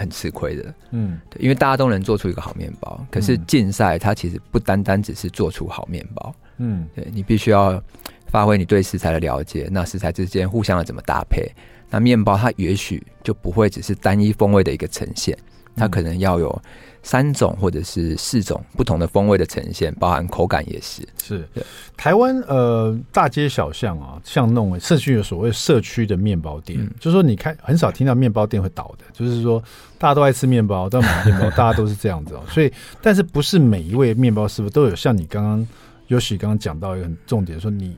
[0.00, 7.82] 很吃亏的，嗯，对，因为大家都能做出一个好面包，可是竞赛它其实不单单只是做出好面包，嗯，对，你必须要
[8.28, 11.46] 发挥你对食材的了解，那食材之间互相的怎么搭配，
[11.90, 15.36] 那面包它也许就不会只是单一风味的一个呈现，
[15.76, 16.62] 它可能要有。
[17.02, 21.02] 三种或者是四种不同的风味的呈现，包含口感也是。
[21.18, 21.48] 是
[21.96, 29.58] 台湾呃大街小巷啊，像那种社区有所谓社区的面包店，嗯、就是说你看很少听到面包店会倒的，就是说
[29.96, 32.42] 大家都爱吃面包，但买面包，大家都是这样子哦。
[32.50, 35.66] 所以，但是不是每一位面包师傅都有像你刚刚
[36.08, 37.96] 尤许刚刚讲到一个很重点，说你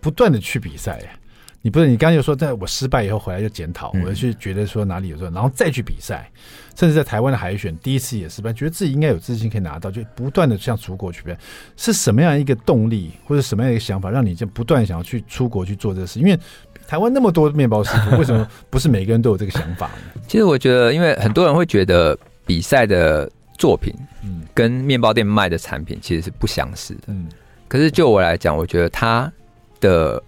[0.00, 1.02] 不断的去比赛。
[1.64, 6.28] 你不是你刚才就说，在我失败以后回来就检讨，我就去觉得说哪里有错，然后再去比赛，
[6.76, 11.38] 甚至在台湾的海选第一次也失败，觉得自己应该有自信可以拿到，就不断的向出国去比赛。
[11.76, 16.18] 是什么样一个动力或者什么样一个想法，让你就不断想要去出国去做这个事？
[16.18, 16.36] 因为
[16.88, 20.20] 台湾那么多面包师傅，为什么不是每个人都有这个想法呢？
[20.26, 23.94] 其实我觉得，因为很多人会觉得比赛的作品，
[24.24, 27.28] 嗯，跟面包店卖的产品其实是不相似的，嗯。
[27.68, 29.32] 可是就我来讲，我觉得他
[29.80, 30.20] 的。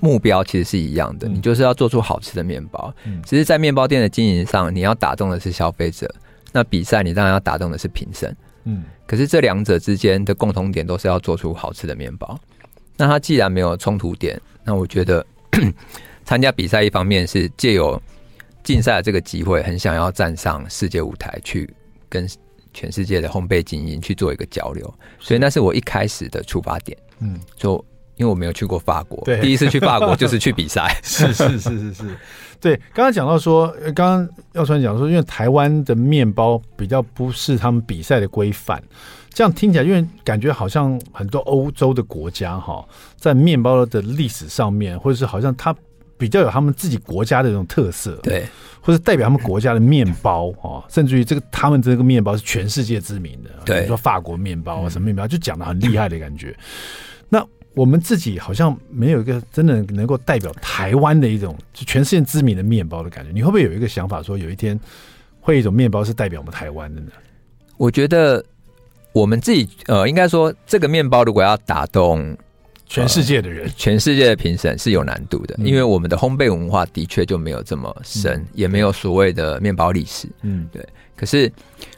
[0.00, 2.92] 目标其实是一样的，你就是要做出好吃的面包。
[3.04, 6.12] 嗯，只是在面包店的经营上，你要打动的是消费者。
[6.52, 8.34] 那比赛你当然要打动的是评审。
[8.64, 12.38] 嗯，可是这两者之间的共同点都是要做出好吃的面包。
[12.96, 15.24] 那它既然没有冲突点，那我觉得
[16.24, 18.00] 参加比赛一方面是借由
[18.64, 21.68] 竞赛的这个机会，很想要站上世界舞台去
[22.08, 22.28] 跟
[22.72, 26.96] 全世界的烘焙精英去做一个交流，所以那是我一开始的出发点。
[27.20, 27.84] 嗯，就。
[28.20, 32.04] 因为我没有去过法国，对，第一次去法国就是去比赛， 是是是是是，
[32.60, 32.76] 对。
[32.92, 38.78] 刚刚讲到说，刚刚耀川讲说，因为台湾的面包比较不是他们比赛的规范，
[39.30, 45.74] 这样听起来，因为感觉好像很多欧洲的国家哈，在面包的历史上面，或者是好像它
[46.18, 48.44] 比较有他们自己国家的这种特色，对，
[48.82, 57.09] 或者代表他们国家的面包啊，甚至于这个他们这个面包是全世界知名的，对，比如说法国面包啊，什么面包，就讲的很厉害的感觉，那。
[57.74, 63.30] 我们自己好像没有一个真的能够代表台湾的一种就全世界知名的面包的感觉。
[63.32, 64.78] 你会不会有一个想法，说有一天
[65.40, 67.10] 会一种面包是代表我们台湾的呢？
[67.76, 68.44] 我觉得
[69.12, 72.36] 我们自己呃，应该说这个面包如果要打动
[72.90, 80.28] 全世界的人，呃、全世界的评审是有难度的，嗯、因为我们的烘焙文化的确就没有这么深，嗯、也没有所谓的面包历史。
[80.42, 80.84] 嗯，对。
[81.14, 81.52] 可是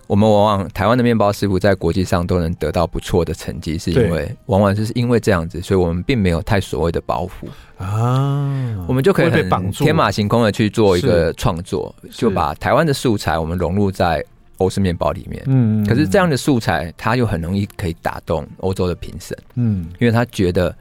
[0.08, 7.46] 我们往往台湾的面包师傅在国际上都能得到不错的成绩，是因为往往就是因为这样子，所以我们并没有太所谓的包袱。
[7.82, 14.22] 啊，我们就可以很天马行空的去做一个创作，就把台湾的素材我们融入在
[14.62, 15.42] 欧式面包里面。
[15.46, 19.36] 嗯，可是这样的素材，它又很容易可以打动欧洲的评审。
[19.56, 20.74] 嗯，因为他觉得。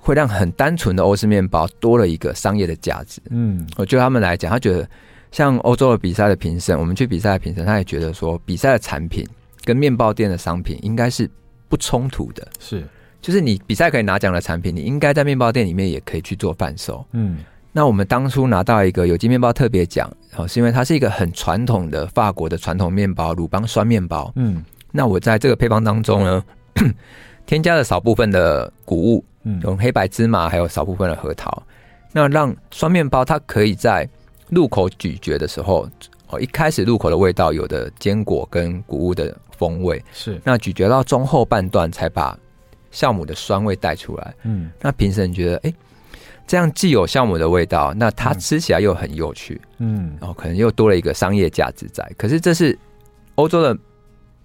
[0.00, 3.20] 会让很单纯的欧式面包多了一个商业的价值。
[3.28, 4.88] 嗯，我觉得他们来讲，他觉得
[5.32, 9.26] 像欧洲的比赛的评审，我们去比赛的评审，他也觉得说，比赛的产品
[9.64, 11.28] 跟面包店的商品应该是
[11.68, 12.46] 不冲突的。
[12.58, 12.86] 是，
[13.20, 17.04] 就是你比赛可以拿奖的产品，你应该在面包店里面也可以去做贩售。
[17.12, 17.38] 嗯，
[17.78, 24.32] 那我们当初拿到一个有机面包特别奖，哦，是因为它是一个很传统的法国的传统面包——鲁邦酸面包。
[24.34, 26.44] 嗯，那我在这个配方当中呢，
[27.46, 29.24] 添加了少部分的谷物。
[29.62, 31.62] 用黑白芝麻，还有少部分的核桃，
[32.12, 34.06] 那让酸面包它可以在
[34.50, 35.88] 入口咀嚼的时候，
[36.26, 42.36] 哦，一开始入口的味道有的坚果跟谷物的风味是，那咀嚼到中后半段才把
[42.92, 44.34] 酵母的酸味带出来。
[44.42, 45.74] 嗯，那评审觉得，哎、欸，
[46.48, 52.04] 这样既有酵母的味道，那它吃起来又很有趣，嗯，然后可能又多了一个商业价值在。
[52.18, 52.76] 可是这是
[53.36, 53.78] 欧洲的。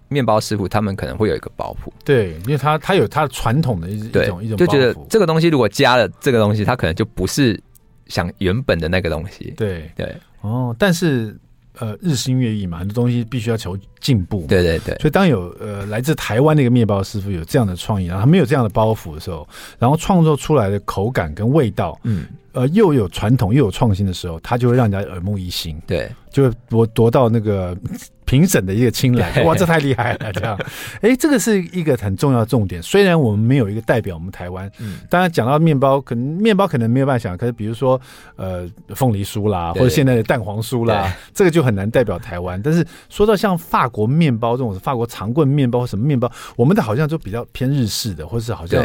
[0.09, 7.59] 面包师傅他们可能会有一个包袱，对，因为他他有他的传统的一种一种，就觉得这个东西如果加了这个东西，它可能就不是
[8.05, 9.51] 想原本的那个东西。
[9.57, 11.35] 对对哦，但是
[11.79, 14.45] 呃，日新月异嘛，很多东西必须要求进步。
[14.47, 19.47] 对对对，所以当有呃来自台湾的一个面包师傅有这样的创意，然后他没有这样的包袱的时候，
[19.79, 25.79] 然后创作出来的口感跟味道，嗯，呃，又有传统又有创新的时候，他就会让人家耳目一新。
[25.87, 27.77] 对，就会夺夺到那个。
[28.33, 30.33] 评审的一个青睐，哇，这太厉害了！
[30.33, 30.57] 这样，
[31.01, 32.81] 哎、欸，这个是一个很重要的重点。
[32.81, 38.01] 虽然我们没有一个代表我们台湾，嗯，当然讲到面包，可能面包可能没有办法想，可是比如说，
[38.35, 42.59] 呃，凤梨酥啦，或者现在的蛋黄酥啦，这个就很难代表台湾。
[42.63, 48.83] 但是说到像法国面包这种法国长棍面包或什么面包，我们的好像就比较偏日式的，或是好像。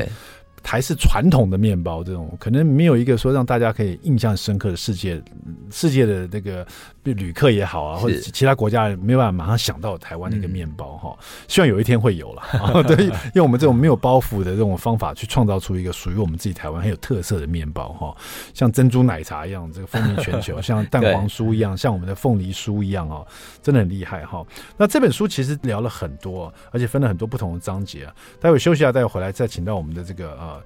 [0.64, 5.22] 还是传统的面包，这种可能没有一个说让大家可以印象深刻的世界，
[5.70, 6.66] 世界的那个
[7.04, 11.16] 旅客也好啊，或者其他国家没有办法马上想到台湾的一个面包哈。
[11.46, 18.14] 希望有一天会有了， 对，用我们这种没有包袱的这种方法去创造出一个属于我们自己台湾很有特色的面包哈，
[18.52, 23.26] 像珍珠奶茶一样这个风靡全球， 像蛋黄酥一样，像我们的凤梨酥一样哦，
[23.62, 24.44] 真的很厉害哈。
[24.76, 28.14] 那这本书其实聊了很多，而且分了很多不同的章节啊。
[28.40, 30.64] 待会休息一下，待会回来再请到我们的这个啊。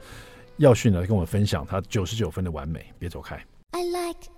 [0.58, 3.34] 耀训呢，跟我分享他九十九分的完美，别走开。
[3.72, 4.28] I like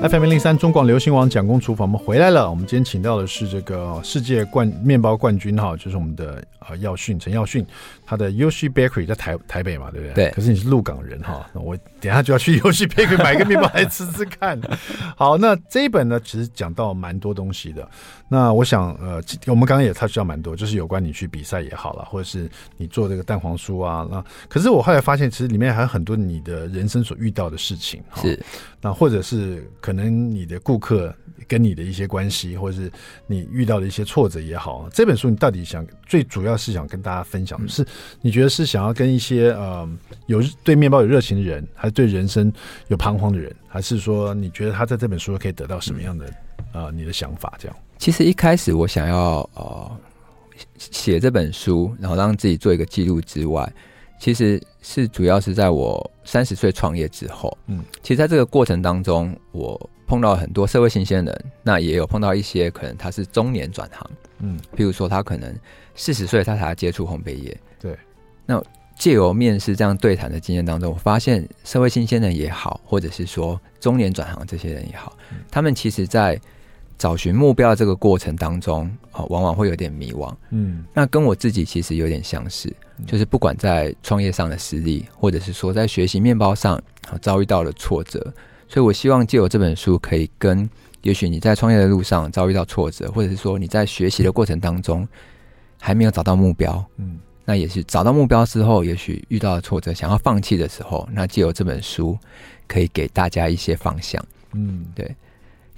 [0.00, 2.48] FM 零零三中广流行网蒋公厨房，我们回来了。
[2.48, 7.66] 我们今天请到的是这个世界冠面包冠军哈，就是我们的呃耀训陈耀训，
[8.06, 10.14] 他的 Yoshi Bakery 在台台北嘛，对不对？
[10.14, 10.30] 对。
[10.30, 14.58] 可是你是鹿港人哈，那我等下就要去 Yoshi Bakery 买个面包来吃吃看。
[15.16, 17.86] 好，那这一本呢，其实讲到蛮多东西的。
[18.26, 24.08] 那我想，呃，我们刚刚也 touch 到蛮多，就是有关你去比赛也好了，或者是你做这个蛋黄酥啊。
[24.10, 28.02] 那可是我后来发现，其实里面还有很多你的人生所遇到的事情。
[28.16, 28.42] 是。
[28.82, 31.14] 那或者是可能你的顾客
[31.48, 32.90] 跟你的一些关系，或者是
[33.26, 34.88] 你遇到的一些挫折也好。
[34.92, 37.84] 这本书你到底想最主要是想跟大家分享的是，
[38.20, 39.88] 你觉得是想要跟一些呃
[40.26, 42.52] 有对面包有热情的人，还是对人生
[42.88, 46.26] 有彷徨的人，还是说你觉得他在这本书可以得到什么样的
[46.72, 47.52] 啊、呃、你的想法？
[47.58, 47.76] 这样。
[47.98, 49.90] 其实一开始我想要呃
[50.78, 53.70] 写这本书，然后让自己做一个记录之外，
[54.20, 65.52] 其实是主要是在我三十岁创业之后，嗯，其实在这个过程当中，我碰到很多社会新鲜人，那也有碰到一些可能他是中年转行，嗯，譬如说他可能
[65.94, 67.96] 四十岁他才接触烘焙业，对，
[68.44, 68.62] 那
[68.96, 76.38] 借由面试这样对谈的经验当中，我发现社会新鲜人也好，或者是说中年转行这些人也好，嗯，他们其实在。
[77.00, 80.30] 找寻目标的这个过程当中，哦，往往会有点迷惘。
[80.50, 82.70] 嗯，那跟我自己其实有点相似，
[83.06, 86.78] 就是不管在创业上的失利，或者是说在学习面包上
[87.22, 88.20] 遭遇到了挫折，
[88.68, 90.68] 所以我希望借由这本书，可以跟
[91.00, 95.08] 也许你在创业的路上遭遇到挫折，或者是说你在学习的过程当中
[95.80, 102.18] 还没有找到目标，嗯，那也是找到目标之后，也许遇到了挫折，想要放弃的时候，那借由这本书
[102.68, 104.22] 可以给大家一些方向。
[104.52, 105.16] 嗯，对。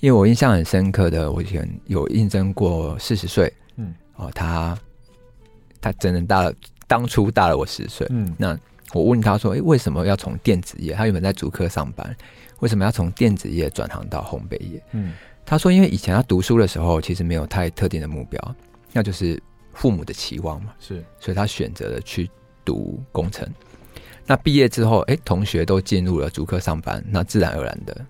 [0.03, 4.77] 因为我印象很深刻的，我以前有应征过四十岁，嗯，哦，他
[5.81, 6.53] 他真的大了，
[6.89, 8.59] 当初大了我十岁，嗯，那
[8.95, 10.93] 我问他说，诶，为什么要从电子业？
[10.93, 12.17] 他原本在竹科上班，
[12.59, 14.83] 为什么要从电子业转行到烘焙业？
[14.91, 15.13] 嗯，
[15.47, 18.57] 他说，因为以前他读书的时候，其实没有太特定的目标，
[18.93, 19.41] 那就是
[19.73, 22.29] 父母的期望嘛，是，所以他选择了去
[22.65, 23.49] 读工程。
[24.27, 28.05] 那毕业之后，哎，同学都进入了竹科上班，那自然而然的，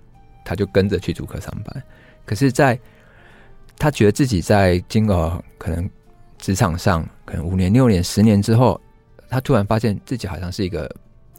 [0.44, 1.82] 他就跟着去主科上班。
[2.24, 2.78] 可是，在
[3.78, 5.88] 他觉得自己在经过可能
[6.38, 8.80] 职场上，可能五年、六年、十年之后，
[9.28, 10.88] 他突然发现自己好像是一个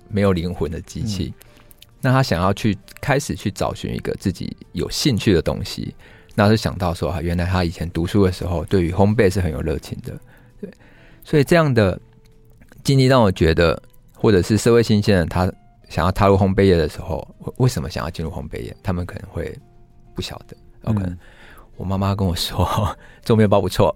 [0.10, 1.34] 没有灵魂的机器。
[1.38, 1.46] 嗯、
[2.02, 5.96] 那他想要去开始去找寻一个自己有兴趣的东西，
[6.36, 10.20] 那就想到说啊，原来他以前读书的时候，对于烘焙是很有热情的。
[10.60, 10.70] 对，
[11.24, 12.00] 所以这样的
[12.84, 13.82] 经历让我觉得，
[14.14, 15.50] 或者是社会新鲜人他
[15.94, 17.24] 想要踏入烘焙业的时候，
[17.58, 18.76] 为什么想要进入烘焙业？
[18.82, 19.56] 他们可能会
[20.16, 21.16] 不晓得，有可能。
[21.78, 22.68] 我妈妈跟我说
[23.22, 23.96] 做面包不错，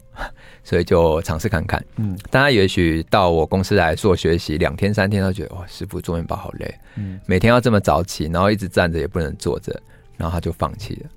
[0.64, 1.84] 所以就尝试看看。
[1.96, 6.72] 嗯，大家也许到我公司来做学习，两天三天都觉得哇，师傅做面包好累。
[6.98, 9.76] 嗯，每天要这么早起，然后一直站着也不能坐着，
[10.18, 11.10] 然后他就放弃了。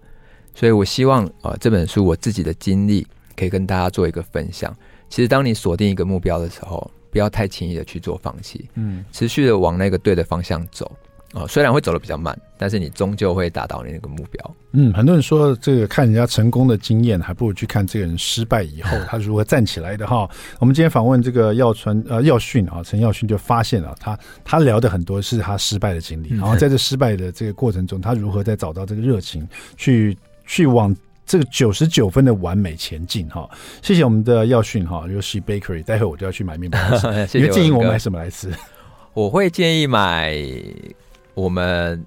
[0.55, 3.07] 所以我希望啊、呃，这本书我自己的经历
[3.37, 4.75] 可以跟大家做一个分享。
[5.11, 8.69] 其实当你锁定一个目标的时候，不要太轻易的去做放弃。
[8.75, 10.91] 嗯，持续的往那个对的方向走。
[11.33, 14.57] 哦，虽然会走的比较慢，但是你终究会达到你那个目标。
[14.73, 20.29] 嗯，很多人说这个看人家成功的经验，还不如去看这个人失败以后他如何站起来的哈。
[20.59, 30.93] 我们今天访问这个耀传呃耀训啊，陈耀训就发现了他他聊的很多是他失败的经历，然后在这失败的这个过程中，他如何在找到这个热情去去往
[31.31, 33.49] 这个九十九分的完美前进哈。
[33.83, 36.79] 谢谢我们的耀训哈，Yoshi Bakery，待会我就要去买面包
[37.33, 38.53] 你会建议我买什么来吃？
[39.15, 40.37] 我会建议买。
[41.35, 42.05] 我们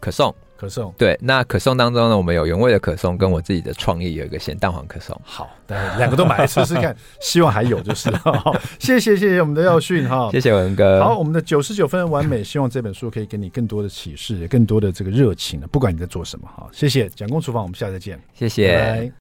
[0.00, 5.18] 可颂，可颂对，那可颂当中呢，我们有原味的可颂，跟我自己的创意有一个咸蛋黄可颂。
[5.24, 8.10] 好，两个都买来试试看， 希望还有就是
[8.78, 11.02] 谢谢谢谢我们的耀训哈，谢谢文哥。
[11.02, 16.66] 好，我们的九十九分的完美，希望这本书可以给你更多的启示，更多的这个热情，不管你在做什么哈。
[16.72, 18.76] 谢谢蒋公厨房，我们下次再见，谢谢。
[18.76, 19.12] 拜拜。